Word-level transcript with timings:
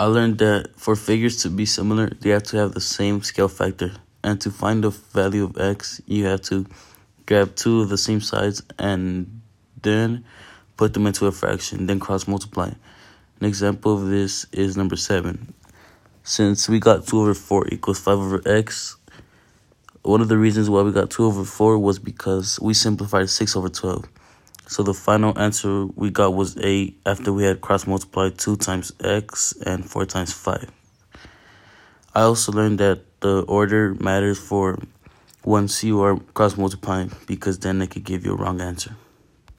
I 0.00 0.06
learned 0.06 0.38
that 0.38 0.70
for 0.76 0.96
figures 0.96 1.42
to 1.42 1.50
be 1.50 1.66
similar, 1.66 2.08
they 2.08 2.30
have 2.30 2.44
to 2.44 2.56
have 2.56 2.72
the 2.72 2.80
same 2.80 3.22
scale 3.22 3.48
factor. 3.48 3.92
And 4.24 4.40
to 4.40 4.50
find 4.50 4.82
the 4.82 4.88
value 4.88 5.44
of 5.44 5.58
x, 5.58 6.00
you 6.06 6.24
have 6.24 6.40
to 6.48 6.64
grab 7.26 7.54
two 7.54 7.82
of 7.82 7.90
the 7.90 7.98
same 7.98 8.22
sides 8.22 8.62
and 8.78 9.42
then 9.82 10.24
put 10.78 10.94
them 10.94 11.06
into 11.06 11.26
a 11.26 11.32
fraction, 11.32 11.84
then 11.84 12.00
cross 12.00 12.26
multiply. 12.26 12.72
An 13.40 13.46
example 13.46 13.92
of 13.92 14.08
this 14.08 14.46
is 14.52 14.74
number 14.74 14.96
7. 14.96 15.52
Since 16.22 16.66
we 16.66 16.80
got 16.80 17.06
2 17.06 17.20
over 17.20 17.34
4 17.34 17.68
equals 17.68 18.00
5 18.00 18.18
over 18.18 18.40
x, 18.46 18.96
one 20.00 20.22
of 20.22 20.28
the 20.28 20.38
reasons 20.38 20.70
why 20.70 20.80
we 20.80 20.92
got 20.92 21.10
2 21.10 21.26
over 21.26 21.44
4 21.44 21.78
was 21.78 21.98
because 21.98 22.58
we 22.58 22.72
simplified 22.72 23.28
6 23.28 23.54
over 23.54 23.68
12. 23.68 24.08
So 24.70 24.84
the 24.84 24.94
final 24.94 25.36
answer 25.36 25.86
we 25.96 26.10
got 26.10 26.32
was 26.32 26.56
8 26.56 27.00
after 27.04 27.32
we 27.32 27.42
had 27.42 27.60
cross 27.60 27.88
multiplied 27.88 28.38
2 28.38 28.54
times 28.54 28.92
x 29.02 29.52
and 29.66 29.84
4 29.84 30.06
times 30.06 30.32
5. 30.32 30.70
I 32.14 32.20
also 32.20 32.52
learned 32.52 32.78
that 32.78 33.00
the 33.18 33.40
order 33.48 33.96
matters 33.98 34.38
for 34.38 34.78
once 35.44 35.82
you 35.82 36.00
are 36.02 36.20
cross 36.34 36.56
multiplying 36.56 37.10
because 37.26 37.58
then 37.58 37.82
it 37.82 37.90
could 37.90 38.04
give 38.04 38.24
you 38.24 38.34
a 38.34 38.36
wrong 38.36 38.60
answer. 38.60 38.94